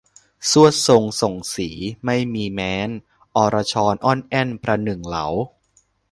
[0.49, 1.69] ทรวดทรงส่งศรี
[2.05, 2.89] ไม่มีแม้น
[3.35, 5.25] อรชรอ้อนแอ้นประหนึ่งเหลา